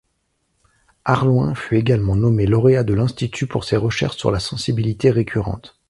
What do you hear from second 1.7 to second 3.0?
également nommé lauréat de